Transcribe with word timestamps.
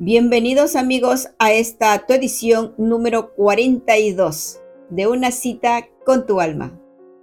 Bienvenidos 0.00 0.74
amigos 0.74 1.28
a 1.38 1.52
esta 1.52 2.04
tu 2.04 2.14
edición 2.14 2.74
número 2.78 3.32
42 3.34 4.60
de 4.90 5.06
Una 5.06 5.30
cita 5.30 5.86
con 6.04 6.26
tu 6.26 6.40
alma. 6.40 6.76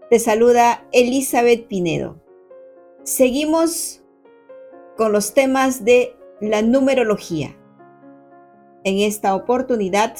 Te 0.09 0.19
saluda 0.19 0.87
Elizabeth 0.93 1.67
Pinedo. 1.67 2.23
Seguimos 3.03 4.01
con 4.95 5.11
los 5.11 5.33
temas 5.33 5.83
de 5.83 6.15
la 6.39 6.61
numerología. 6.61 7.57
En 8.85 8.99
esta 8.99 9.35
oportunidad 9.35 10.15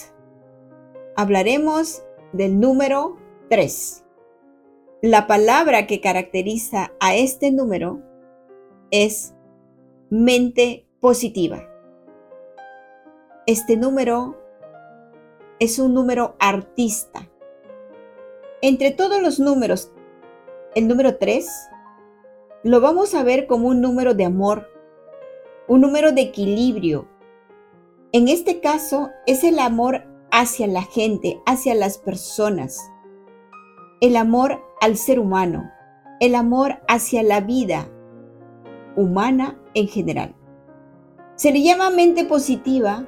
hablaremos 1.16 2.04
del 2.34 2.60
número 2.60 3.18
3. 3.50 4.04
La 5.02 5.26
palabra 5.26 5.88
que 5.88 6.02
caracteriza 6.02 6.92
a 7.00 7.16
este 7.16 7.50
número 7.50 8.02
es 8.92 9.34
mente 10.10 10.86
positiva. 11.00 11.71
Este 13.48 13.76
número 13.76 14.38
es 15.60 15.80
un 15.80 15.96
número 15.96 16.36
artista. 16.38 17.28
Entre 18.62 18.92
todos 18.92 19.20
los 19.20 19.40
números, 19.40 19.92
el 20.76 20.88
número 20.88 21.18
3 21.18 21.50
lo 22.64 22.82
vamos 22.82 23.16
a 23.16 23.24
ver 23.24 23.48
como 23.48 23.70
un 23.70 23.82
número 23.82 24.14
de 24.14 24.26
amor, 24.26 24.70
un 25.68 25.82
número 25.82 26.12
de 26.12 26.22
equilibrio. 26.22 27.08
En 28.12 28.28
este 28.28 28.60
caso 28.60 29.10
es 29.26 29.44
el 29.44 29.58
amor 29.58 30.04
hacia 30.30 30.68
la 30.68 30.84
gente, 30.84 31.42
hacia 31.48 31.74
las 31.74 31.98
personas, 31.98 32.80
el 34.02 34.18
amor 34.18 34.62
al 34.82 34.98
ser 34.98 35.20
humano, 35.20 35.68
el 36.20 36.36
amor 36.36 36.80
hacia 36.88 37.24
la 37.24 37.42
vida 37.42 37.90
humana 38.96 39.60
en 39.74 39.88
general. 39.88 40.36
Se 41.34 41.52
le 41.52 41.64
llama 41.64 41.90
mente 41.90 42.24
positiva 42.24 43.08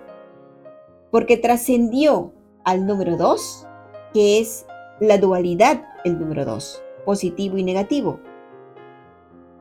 porque 1.13 1.37
trascendió 1.37 2.33
al 2.63 2.87
número 2.87 3.17
2, 3.17 3.67
que 4.15 4.39
es 4.39 4.65
la 4.99 5.19
dualidad, 5.19 5.83
el 6.03 6.19
número 6.19 6.43
2, 6.43 6.81
positivo 7.05 7.55
y 7.59 7.63
negativo. 7.63 8.19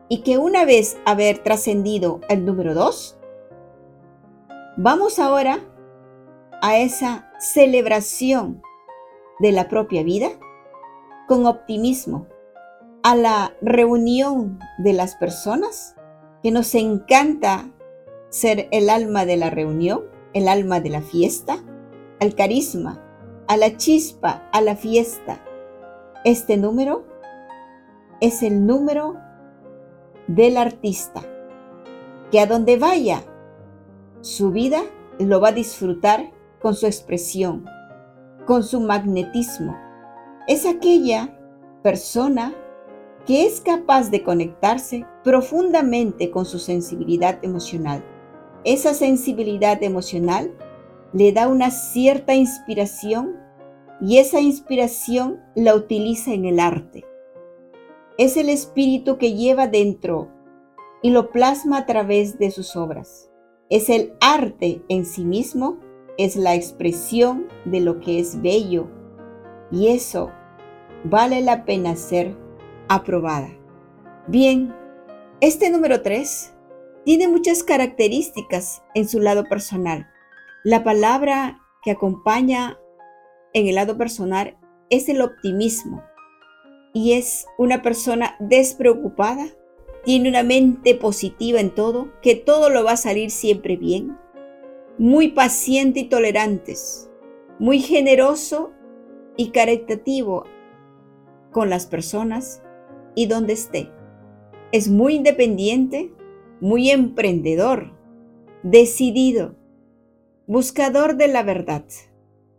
Y 0.09 0.23
que 0.23 0.39
una 0.39 0.65
vez 0.65 0.97
haber 1.05 1.41
trascendido 1.41 2.23
el 2.31 2.47
número 2.47 2.73
2, 2.73 3.19
vamos 4.79 5.19
ahora 5.19 5.61
a 6.63 6.79
esa 6.79 7.31
celebración 7.39 8.63
de 9.39 9.53
la 9.53 9.69
propia 9.69 10.03
vida 10.03 10.31
con 11.29 11.45
optimismo, 11.45 12.29
a 13.03 13.15
la 13.15 13.53
reunión 13.61 14.59
de 14.79 14.95
las 14.95 15.17
personas, 15.17 15.97
que 16.43 16.51
nos 16.51 16.75
encanta 16.75 17.69
ser 18.31 18.69
el 18.71 18.89
alma 18.89 19.27
de 19.27 19.37
la 19.37 19.51
reunión, 19.51 20.12
el 20.35 20.49
alma 20.49 20.81
de 20.81 20.91
la 20.91 21.03
fiesta, 21.03 21.59
al 22.21 22.35
carisma, 22.35 23.01
a 23.49 23.57
la 23.57 23.77
chispa, 23.77 24.49
a 24.53 24.61
la 24.61 24.77
fiesta. 24.77 25.45
Este 26.25 26.57
número 26.57 27.05
es 28.21 28.43
el 28.43 28.67
número 28.67 29.17
del 30.27 30.57
artista, 30.57 31.23
que 32.31 32.41
a 32.41 32.47
donde 32.47 32.79
vaya 32.79 33.25
su 34.21 34.53
vida 34.53 34.83
lo 35.19 35.41
va 35.41 35.49
a 35.49 35.53
disfrutar 35.53 36.31
con 36.61 36.75
su 36.75 36.87
expresión, 36.87 37.65
con 38.47 38.63
su 38.63 38.81
magnetismo. 38.81 39.77
Es 40.47 40.65
aquella 40.65 41.37
persona 41.83 42.55
que 43.27 43.47
es 43.47 43.61
capaz 43.61 44.11
de 44.11 44.23
conectarse 44.23 45.07
profundamente 45.25 46.31
con 46.31 46.45
su 46.45 46.59
sensibilidad 46.59 47.39
emocional 47.43 48.05
esa 48.65 48.95
sensibilidad 48.95 49.83
emocional 49.83 50.57
le 51.13 51.33
da 51.33 51.49
una 51.49 51.71
cierta 51.71 52.35
inspiración 52.35 53.37
y 54.01 54.19
esa 54.19 54.41
inspiración 54.41 55.41
la 55.55 55.75
utiliza 55.75 56.33
en 56.33 56.45
el 56.45 56.61
arte. 56.61 57.05
Es 58.19 58.37
el 58.37 58.49
espíritu 58.49 59.19
que 59.19 59.35
lleva 59.35 59.67
dentro 59.67 60.29
y 61.03 61.11
lo 61.11 61.31
plasma 61.31 61.79
a 61.79 61.87
través 61.87 62.39
de 62.39 62.51
sus 62.51 62.77
obras. 62.77 63.31
Es 63.69 63.89
el 63.89 64.15
arte 64.21 64.83
en 64.89 65.05
sí 65.05 65.25
mismo, 65.25 65.79
es 66.19 66.37
la 66.37 66.55
expresión 66.55 67.49
de 67.65 67.81
lo 67.81 68.01
que 68.01 68.19
es 68.19 68.41
bello 68.43 68.89
y 69.71 69.89
eso 69.89 70.31
vale 71.05 71.41
la 71.41 71.65
pena 71.65 71.97
ser 71.97 72.37
aprobada. 72.89 73.49
Bien, 74.29 74.75
este 75.41 75.71
número 75.71 76.03
3 76.03 76.52
tiene 77.05 77.29
muchas 77.29 77.63
características 77.63 78.83
en 78.95 79.09
su 79.09 79.21
lado 79.21 79.45
personal. 79.45 80.09
La 80.65 80.85
palabra 80.85 81.61
que 81.83 81.91
acompaña 81.91 82.79
en 83.53 83.67
el 83.67 83.75
lado 83.75 83.99
personal 83.99 84.57
es 84.91 85.09
el 85.09 85.21
optimismo 85.21 86.03
y 86.93 87.15
es 87.15 87.47
una 87.59 87.83
persona 87.83 88.37
despreocupada, 88.39 89.47
tiene 90.05 90.29
una 90.29 90.43
mente 90.43 90.95
positiva 90.95 91.61
en 91.61 91.71
todo, 91.71 92.13
que 92.21 92.35
todo 92.35 92.71
lo 92.71 92.85
va 92.85 92.93
a 92.93 92.97
salir 92.97 93.31
siempre 93.31 93.77
bien, 93.77 94.19
muy 94.99 95.29
paciente 95.29 96.01
y 96.01 96.05
tolerantes, 96.05 97.11
muy 97.59 97.81
generoso 97.81 98.73
y 99.37 99.51
caritativo 99.51 100.45
con 101.51 101.71
las 101.71 101.87
personas 101.87 102.63
y 103.15 103.27
donde 103.27 103.55
esté. 103.55 103.91
Es 104.73 104.89
muy 104.89 105.15
independiente, 105.15 106.13
muy 106.63 106.91
emprendedor, 106.91 107.91
decidido, 108.63 109.57
buscador 110.47 111.17
de 111.17 111.27
la 111.27 111.43
verdad. 111.43 111.85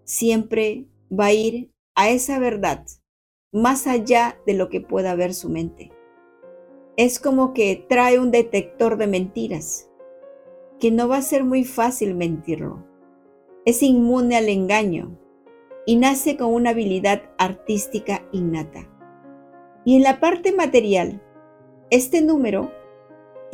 Siempre 0.03 0.90
va 1.09 1.28
a 1.28 1.34
ir 1.34 1.72
a 1.96 2.09
esa 2.09 2.38
verdad, 2.38 2.86
más 3.53 3.88
allá 3.88 4.38
de 4.46 4.56
lo 4.56 4.68
que 4.68 4.81
pueda 4.81 5.16
ver 5.16 5.34
su 5.34 5.47
mente. 5.47 5.94
Es 6.97 7.18
como 7.18 7.53
que 7.53 7.86
trae 7.88 8.19
un 8.19 8.30
detector 8.30 8.97
de 8.97 9.08
mentiras, 9.08 9.90
que 10.81 10.91
no 10.91 11.08
va 11.08 11.16
a 11.16 11.22
ser 11.22 11.46
muy 11.46 11.64
fácil 11.64 12.14
mentirlo. 12.14 12.85
Es 13.64 13.81
inmune 13.81 14.35
al 14.35 14.50
engaño 14.50 15.18
y 15.85 15.96
nace 15.96 16.35
con 16.35 16.53
una 16.53 16.72
habilidad 16.72 17.22
artística 17.38 18.28
innata. 18.34 18.85
Y 19.85 19.96
en 19.96 20.03
la 20.03 20.20
parte 20.20 20.52
material, 20.52 21.22
este 21.90 22.22
número 22.22 22.83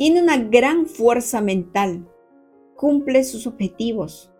tiene 0.00 0.22
una 0.22 0.38
gran 0.38 0.86
fuerza 0.86 1.42
mental, 1.42 2.08
cumple 2.74 3.22
sus 3.22 3.46
objetivos, 3.46 4.32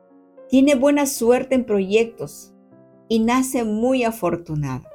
tiene 0.48 0.74
buena 0.74 1.04
suerte 1.04 1.54
en 1.54 1.66
proyectos 1.66 2.54
y 3.08 3.18
nace 3.18 3.64
muy 3.64 4.02
afortunado. 4.02 4.88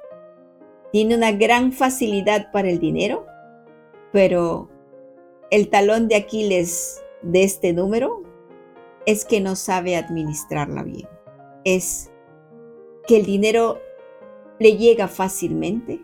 Tiene 0.92 1.16
una 1.16 1.31
gran 1.34 1.72
facilidad 1.72 2.52
para 2.52 2.68
el 2.68 2.80
dinero, 2.80 3.28
pero 4.12 4.72
el 5.52 5.70
talón 5.70 6.08
de 6.08 6.16
Aquiles 6.16 7.00
de 7.22 7.44
este 7.44 7.72
número 7.72 8.24
es 9.06 9.24
que 9.24 9.42
no 9.42 9.56
sabe 9.56 9.96
administrarla 9.96 10.82
bien. 10.82 11.08
Es 11.64 12.12
que 13.08 13.18
el 13.18 13.26
dinero 13.28 13.78
le 14.58 14.78
llega 14.78 15.08
fácilmente, 15.08 16.02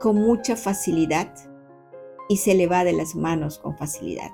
con 0.00 0.16
mucha 0.16 0.56
facilidad, 0.56 1.34
y 2.32 2.38
se 2.38 2.54
le 2.54 2.66
va 2.66 2.82
de 2.82 2.94
las 2.94 3.14
manos 3.14 3.58
con 3.58 3.76
facilidad. 3.76 4.30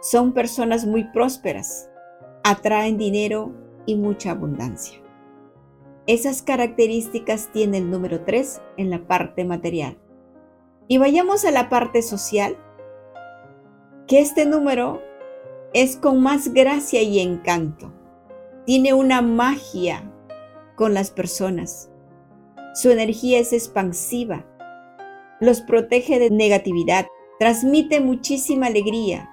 Son 0.00 0.32
personas 0.32 0.86
muy 0.86 1.02
prósperas, 1.10 1.90
atraen 2.44 2.98
dinero 2.98 3.52
y 3.84 3.96
mucha 3.96 4.30
abundancia. 4.30 5.00
Esas 6.06 6.42
características 6.42 7.50
tiene 7.52 7.78
el 7.78 7.90
número 7.90 8.22
3 8.22 8.62
en 8.76 8.90
la 8.90 9.08
parte 9.08 9.44
material. 9.44 9.98
Y 10.86 10.98
vayamos 10.98 11.44
a 11.44 11.50
la 11.50 11.68
parte 11.68 12.00
social, 12.00 12.56
que 14.06 14.20
este 14.20 14.46
número 14.46 15.02
es 15.74 15.96
con 15.96 16.22
más 16.22 16.54
gracia 16.54 17.02
y 17.02 17.18
encanto. 17.18 17.92
Tiene 18.66 18.94
una 18.94 19.20
magia 19.20 20.08
con 20.76 20.94
las 20.94 21.10
personas. 21.10 21.90
Su 22.74 22.90
energía 22.90 23.40
es 23.40 23.52
expansiva 23.52 24.46
los 25.40 25.62
protege 25.62 26.18
de 26.18 26.30
negatividad, 26.30 27.06
transmite 27.38 28.00
muchísima 28.00 28.66
alegría, 28.66 29.30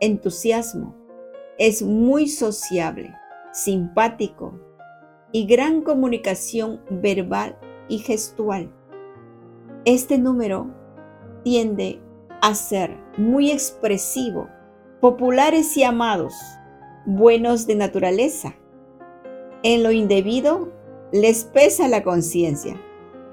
entusiasmo, 0.00 0.94
es 1.58 1.82
muy 1.82 2.28
sociable, 2.28 3.14
simpático 3.52 4.60
y 5.32 5.46
gran 5.46 5.82
comunicación 5.82 6.80
verbal 6.90 7.58
y 7.88 7.98
gestual. 7.98 8.72
Este 9.84 10.18
número 10.18 10.70
tiende 11.42 12.00
a 12.40 12.54
ser 12.54 12.96
muy 13.16 13.50
expresivo, 13.50 14.48
populares 15.00 15.76
y 15.76 15.82
amados, 15.82 16.34
buenos 17.06 17.66
de 17.66 17.74
naturaleza. 17.74 18.54
En 19.62 19.82
lo 19.82 19.92
indebido 19.92 20.72
les 21.12 21.44
pesa 21.44 21.88
la 21.88 22.02
conciencia, 22.02 22.80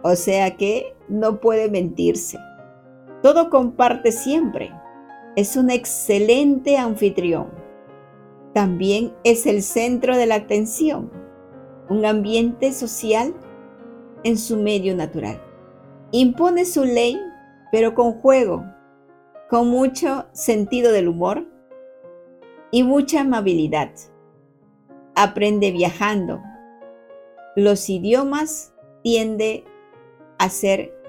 o 0.04 0.16
sea 0.16 0.56
que 0.58 0.96
no 1.12 1.40
puede 1.40 1.70
mentirse. 1.70 2.40
Todo 3.22 3.50
comparte 3.50 4.12
siempre. 4.12 4.72
Es 5.36 5.56
un 5.56 5.70
excelente 5.70 6.78
anfitrión. 6.78 7.50
También 8.54 9.14
es 9.24 9.46
el 9.46 9.62
centro 9.62 10.18
de 10.18 10.26
la 10.26 10.36
atención, 10.36 11.12
un 11.90 12.06
ambiente 12.06 12.74
social 12.74 13.34
en 14.24 14.38
su 14.38 14.58
medio 14.58 14.96
natural. 14.96 15.42
Impone 16.12 16.66
su 16.66 16.84
ley, 16.84 17.18
pero 17.72 17.94
con 17.94 18.14
juego, 18.14 18.66
con 19.50 19.70
mucho 19.70 20.26
sentido 20.34 20.92
del 20.92 21.08
humor 21.08 21.46
y 22.72 22.84
mucha 22.84 23.22
amabilidad. 23.22 23.92
Aprende 25.16 25.72
viajando. 25.72 26.42
Los 27.56 27.90
idiomas 27.90 28.74
tiende 29.04 29.66
a 30.38 30.50
ser 30.50 31.01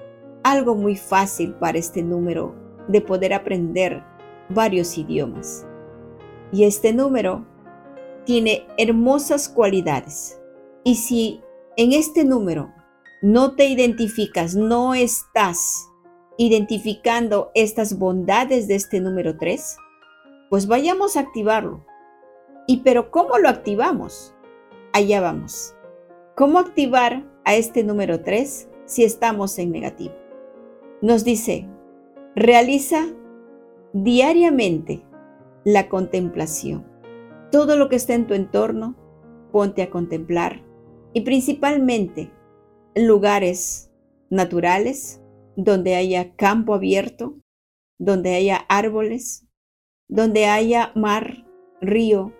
algo 0.43 0.75
muy 0.75 0.95
fácil 0.95 1.53
para 1.55 1.77
este 1.77 2.03
número 2.03 2.53
de 2.87 3.01
poder 3.01 3.33
aprender 3.33 4.03
varios 4.49 4.97
idiomas. 4.97 5.65
Y 6.51 6.65
este 6.65 6.93
número 6.93 7.45
tiene 8.25 8.67
hermosas 8.77 9.49
cualidades. 9.49 10.39
Y 10.83 10.95
si 10.95 11.41
en 11.77 11.93
este 11.93 12.25
número 12.25 12.71
no 13.21 13.55
te 13.55 13.65
identificas, 13.65 14.55
no 14.55 14.93
estás 14.93 15.89
identificando 16.37 17.51
estas 17.55 17.97
bondades 17.97 18.67
de 18.67 18.75
este 18.75 18.99
número 18.99 19.37
3, 19.37 19.77
pues 20.49 20.67
vayamos 20.67 21.15
a 21.15 21.21
activarlo. 21.21 21.85
¿Y 22.67 22.77
pero 22.77 23.11
cómo 23.11 23.37
lo 23.37 23.49
activamos? 23.49 24.33
Allá 24.93 25.21
vamos. 25.21 25.73
¿Cómo 26.35 26.59
activar 26.59 27.23
a 27.45 27.55
este 27.55 27.83
número 27.83 28.21
3 28.21 28.69
si 28.85 29.03
estamos 29.03 29.57
en 29.57 29.71
negativo? 29.71 30.22
Nos 31.03 31.25
dice, 31.25 31.67
realiza 32.33 33.07
diariamente 33.91 35.03
la 35.65 35.89
contemplación. 35.89 36.87
Todo 37.51 37.75
lo 37.75 37.89
que 37.89 37.97
está 37.97 38.13
en 38.13 38.25
tu 38.25 38.35
entorno, 38.35 38.95
ponte 39.51 39.81
a 39.81 39.89
contemplar 39.89 40.63
y 41.11 41.19
principalmente 41.23 42.31
lugares 42.95 43.91
naturales 44.29 45.21
donde 45.57 45.95
haya 45.95 46.37
campo 46.37 46.73
abierto, 46.73 47.35
donde 47.99 48.35
haya 48.35 48.65
árboles, 48.69 49.45
donde 50.07 50.45
haya 50.45 50.93
mar, 50.95 51.45
río, 51.81 52.31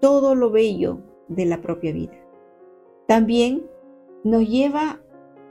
todo 0.00 0.34
lo 0.34 0.50
bello 0.50 0.98
de 1.28 1.46
la 1.46 1.60
propia 1.60 1.92
vida. 1.92 2.18
También 3.06 3.70
nos 4.24 4.48
lleva 4.48 5.00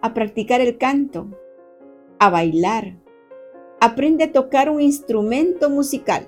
a 0.01 0.13
practicar 0.13 0.59
el 0.59 0.77
canto, 0.77 1.29
a 2.19 2.29
bailar. 2.29 2.97
Aprende 3.79 4.25
a 4.25 4.31
tocar 4.31 4.69
un 4.69 4.81
instrumento 4.81 5.69
musical, 5.69 6.27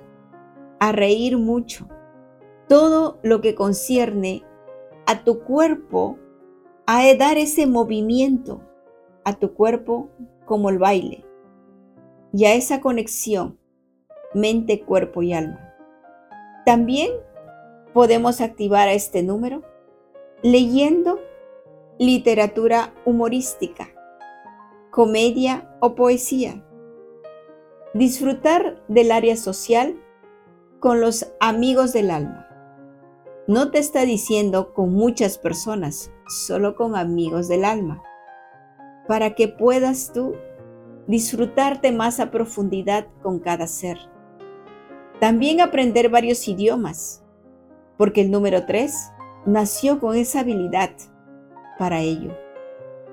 a 0.79 0.91
reír 0.91 1.37
mucho. 1.37 1.87
Todo 2.67 3.19
lo 3.23 3.41
que 3.41 3.55
concierne 3.55 4.43
a 5.07 5.23
tu 5.23 5.39
cuerpo, 5.39 6.17
a 6.85 7.01
dar 7.15 7.37
ese 7.37 7.65
movimiento 7.65 8.61
a 9.23 9.33
tu 9.33 9.53
cuerpo 9.53 10.09
como 10.45 10.69
el 10.69 10.77
baile 10.77 11.25
y 12.31 12.45
a 12.45 12.53
esa 12.53 12.81
conexión 12.81 13.59
mente, 14.33 14.81
cuerpo 14.81 15.21
y 15.23 15.33
alma. 15.33 15.73
También 16.65 17.11
podemos 17.93 18.41
activar 18.41 18.87
a 18.87 18.93
este 18.93 19.23
número 19.23 19.63
leyendo 20.43 21.19
literatura 21.97 22.93
humorística, 23.05 23.89
comedia 24.91 25.75
o 25.81 25.95
poesía. 25.95 26.65
Disfrutar 27.93 28.83
del 28.87 29.11
área 29.11 29.35
social 29.35 29.99
con 30.79 31.01
los 31.01 31.31
amigos 31.39 31.93
del 31.93 32.11
alma. 32.11 32.47
No 33.47 33.71
te 33.71 33.79
está 33.79 34.05
diciendo 34.05 34.73
con 34.73 34.93
muchas 34.93 35.37
personas, 35.37 36.11
solo 36.27 36.75
con 36.75 36.95
amigos 36.95 37.47
del 37.47 37.65
alma 37.65 38.03
para 39.09 39.33
que 39.33 39.47
puedas 39.47 40.13
tú 40.13 40.35
disfrutarte 41.07 41.91
más 41.91 42.19
a 42.19 42.29
profundidad 42.29 43.07
con 43.23 43.39
cada 43.39 43.65
ser. 43.65 43.97
También 45.19 45.61
aprender 45.61 46.09
varios 46.09 46.47
idiomas, 46.47 47.25
porque 47.97 48.21
el 48.21 48.29
número 48.29 48.67
3 48.67 48.93
nació 49.47 49.99
con 49.99 50.15
esa 50.15 50.41
habilidad 50.41 50.91
para 51.79 52.01
ello, 52.01 52.37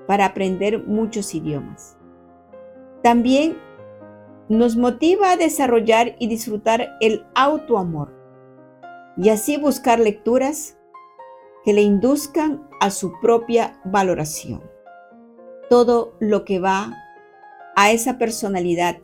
para 0.07 0.25
aprender 0.25 0.85
muchos 0.85 1.35
idiomas. 1.35 1.97
También 3.03 3.57
nos 4.49 4.77
motiva 4.77 5.31
a 5.31 5.37
desarrollar 5.37 6.15
y 6.19 6.27
disfrutar 6.27 6.95
el 7.01 7.25
autoamor 7.35 8.13
y 9.17 9.29
así 9.29 9.57
buscar 9.57 9.99
lecturas 9.99 10.77
que 11.63 11.73
le 11.73 11.81
induzcan 11.81 12.67
a 12.79 12.89
su 12.89 13.11
propia 13.19 13.79
valoración 13.83 14.61
todo 15.69 16.15
lo 16.19 16.45
que 16.45 16.59
va 16.59 16.93
a 17.75 17.91
esa 17.91 18.17
personalidad 18.17 18.97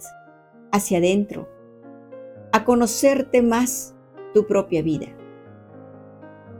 hacia 0.71 0.97
adentro, 0.99 1.49
a 2.51 2.63
conocerte 2.63 3.41
más 3.41 3.95
tu 4.33 4.47
propia 4.47 4.81
vida. 4.81 5.07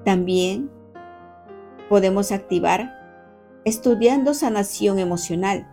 También 0.04 0.69
podemos 1.89 2.31
activar 2.31 3.03
estudiando 3.65 4.33
sanación 4.33 5.00
emocional, 5.00 5.68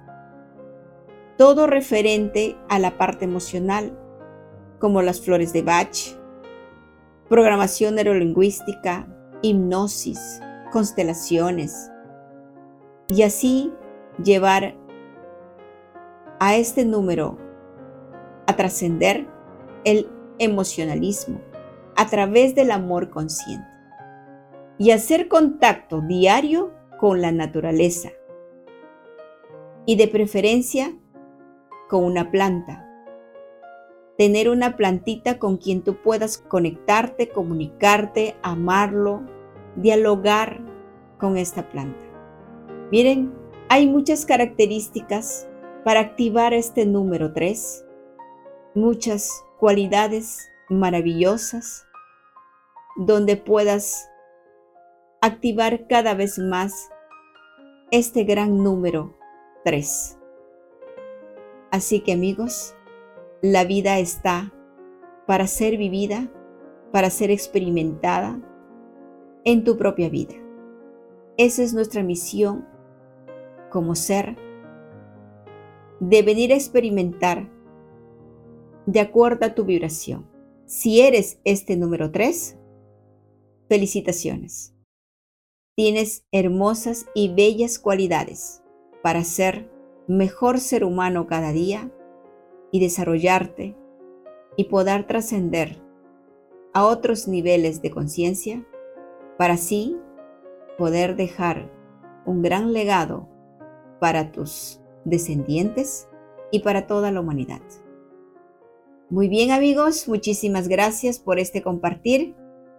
todo 1.36 1.66
referente 1.66 2.56
a 2.68 2.78
la 2.78 2.98
parte 2.98 3.24
emocional, 3.24 3.98
como 4.78 5.02
las 5.02 5.20
flores 5.20 5.52
de 5.52 5.62
Bach, 5.62 5.96
programación 7.28 7.94
neurolingüística, 7.94 9.06
hipnosis, 9.42 10.40
constelaciones, 10.72 11.90
y 13.08 13.22
así 13.22 13.72
llevar 14.22 14.76
a 16.38 16.56
este 16.56 16.84
número 16.84 17.38
a 18.46 18.56
trascender 18.56 19.26
el 19.84 20.08
emocionalismo 20.38 21.40
a 21.96 22.06
través 22.06 22.54
del 22.54 22.70
amor 22.70 23.10
consciente. 23.10 23.68
Y 24.78 24.92
hacer 24.92 25.28
contacto 25.28 26.00
diario 26.00 26.72
con 27.00 27.22
la 27.22 27.32
naturaleza 27.32 28.10
y 29.86 29.96
de 29.96 30.06
preferencia 30.06 30.94
con 31.88 32.04
una 32.04 32.30
planta. 32.30 32.86
Tener 34.18 34.50
una 34.50 34.76
plantita 34.76 35.38
con 35.38 35.56
quien 35.56 35.82
tú 35.82 35.96
puedas 36.02 36.36
conectarte, 36.36 37.30
comunicarte, 37.30 38.36
amarlo, 38.42 39.22
dialogar 39.76 40.60
con 41.18 41.38
esta 41.38 41.70
planta. 41.70 42.04
Miren 42.92 43.32
hay 43.70 43.86
muchas 43.86 44.26
características 44.26 45.48
para 45.84 46.00
activar 46.00 46.52
este 46.52 46.84
número 46.84 47.32
3, 47.32 47.86
muchas 48.74 49.30
cualidades 49.58 50.50
maravillosas 50.68 51.86
donde 52.96 53.36
puedas 53.36 54.09
activar 55.20 55.86
cada 55.86 56.14
vez 56.14 56.38
más 56.38 56.88
este 57.90 58.24
gran 58.24 58.62
número 58.62 59.18
3. 59.64 60.18
Así 61.70 62.00
que 62.00 62.12
amigos, 62.12 62.74
la 63.42 63.64
vida 63.64 63.98
está 63.98 64.52
para 65.26 65.46
ser 65.46 65.76
vivida, 65.76 66.30
para 66.90 67.10
ser 67.10 67.30
experimentada 67.30 68.40
en 69.44 69.62
tu 69.62 69.76
propia 69.76 70.08
vida. 70.08 70.34
Esa 71.36 71.62
es 71.62 71.74
nuestra 71.74 72.02
misión 72.02 72.66
como 73.70 73.94
ser, 73.94 74.36
de 76.00 76.22
venir 76.22 76.52
a 76.52 76.56
experimentar 76.56 77.48
de 78.86 79.00
acuerdo 79.00 79.46
a 79.46 79.54
tu 79.54 79.64
vibración. 79.64 80.26
Si 80.64 81.02
eres 81.02 81.38
este 81.44 81.76
número 81.76 82.10
3, 82.10 82.58
felicitaciones. 83.68 84.74
Tienes 85.76 86.24
hermosas 86.32 87.06
y 87.14 87.32
bellas 87.32 87.78
cualidades 87.78 88.62
para 89.02 89.24
ser 89.24 89.70
mejor 90.08 90.58
ser 90.58 90.84
humano 90.84 91.26
cada 91.26 91.52
día 91.52 91.90
y 92.72 92.80
desarrollarte 92.80 93.76
y 94.56 94.64
poder 94.64 95.06
trascender 95.06 95.80
a 96.74 96.84
otros 96.84 97.28
niveles 97.28 97.82
de 97.82 97.90
conciencia 97.90 98.66
para 99.38 99.54
así 99.54 99.96
poder 100.76 101.16
dejar 101.16 101.70
un 102.26 102.42
gran 102.42 102.72
legado 102.72 103.28
para 104.00 104.32
tus 104.32 104.80
descendientes 105.04 106.08
y 106.50 106.60
para 106.60 106.86
toda 106.86 107.10
la 107.10 107.20
humanidad. 107.20 107.62
Muy 109.08 109.28
bien 109.28 109.50
amigos, 109.50 110.08
muchísimas 110.08 110.68
gracias 110.68 111.18
por 111.18 111.38
este 111.38 111.62
compartir. 111.62 112.34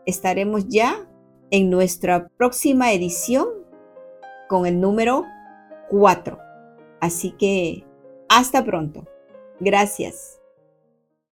Estaremos 0.06 0.68
ya 0.68 1.11
en 1.52 1.70
nuestra 1.70 2.30
próxima 2.38 2.92
edición 2.94 3.48
con 4.50 4.66
el 4.66 4.82
número 4.82 5.26
4. 5.90 6.40
Así 7.00 7.32
que 7.38 7.86
hasta 8.30 8.64
pronto. 8.64 9.06
Gracias. 9.60 10.41